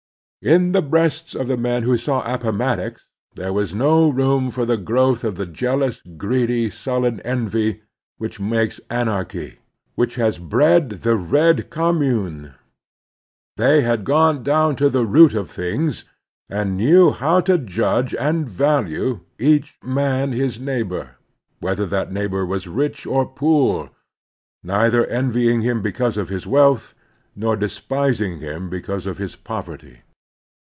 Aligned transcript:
In 0.43 0.71
the 0.71 0.81
breasts 0.81 1.35
of 1.35 1.47
the 1.47 1.55
men 1.55 1.83
who 1.83 1.95
saw 1.97 2.23
Appomattox 2.23 3.05
there 3.35 3.53
was 3.53 3.75
no 3.75 4.09
room 4.09 4.49
for 4.49 4.65
the 4.65 4.75
growth 4.75 5.23
of 5.23 5.35
the 5.35 5.45
jealous, 5.45 6.01
greedy, 6.17 6.71
sullen 6.71 7.19
envy 7.19 7.83
which 8.17 8.39
•'makes 8.39 8.79
anarchy, 8.89 9.59
which 9.93 10.15
has 10.15 10.39
bred 10.39 10.89
the 11.05 11.15
red 11.15 11.69
Conunune. 11.69 12.55
They 13.55 13.81
had 13.81 14.03
gone 14.03 14.41
down 14.41 14.75
to 14.77 14.89
the 14.89 15.05
root 15.05 15.35
of 15.35 15.47
things, 15.51 16.05
and 16.49 16.75
knew 16.75 17.11
how 17.11 17.39
to 17.41 17.59
judge 17.59 18.15
and 18.15 18.49
value, 18.49 19.19
each 19.37 19.77
man 19.83 20.31
his 20.31 20.59
neigh 20.59 20.81
bor, 20.81 21.17
whether 21.59 21.85
that 21.85 22.11
neighbor 22.11 22.47
was 22.47 22.65
rich 22.67 23.05
or 23.05 23.27
poor; 23.27 23.91
neither 24.63 25.05
envying 25.05 25.61
him 25.61 25.83
because 25.83 26.17
of 26.17 26.29
his 26.29 26.47
wealth, 26.47 26.95
nor 27.35 27.55
despising 27.55 28.39
him 28.39 28.71
because 28.71 29.05
of 29.05 29.19
his 29.19 29.35
poverty. 29.35 29.99